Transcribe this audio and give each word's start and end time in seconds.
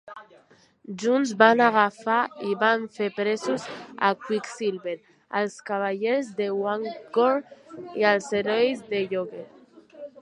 Junts 1.01 1.33
van 1.41 1.59
agafar 1.65 2.21
i 2.51 2.55
van 2.63 2.87
fer 2.95 3.09
presos 3.19 3.67
a 4.09 4.11
Quicksilver, 4.23 4.95
als 5.41 5.59
Cavallers 5.69 6.33
de 6.41 6.49
Wundagore 6.63 7.87
i 8.03 8.09
als 8.15 8.33
Herois 8.41 8.83
de 8.95 9.05
Lloguer. 9.15 9.47